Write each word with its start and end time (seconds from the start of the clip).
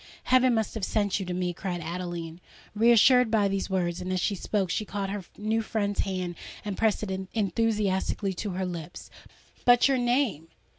—heaven 0.23 0.55
must 0.55 0.73
have 0.73 0.83
sent 0.83 1.19
you 1.19 1.27
to 1.27 1.31
me!" 1.35 1.53
cried 1.53 1.79
Adeline, 1.79 2.41
reassured 2.73 3.29
by 3.29 3.47
these 3.47 3.69
words; 3.69 4.01
and, 4.01 4.11
as 4.11 4.19
she 4.19 4.33
spoke, 4.33 4.71
she 4.71 4.83
caught 4.83 5.11
her 5.11 5.25
new 5.37 5.61
friend's 5.61 5.99
hand 5.99 6.33
and 6.65 6.75
pressed 6.75 7.03
it 7.03 7.27
enthusiastically 7.35 8.33
to 8.33 8.49
her 8.49 8.65
lips. 8.65 9.11
"But, 9.63 9.87
your 9.87 9.99
name! 9.99 10.47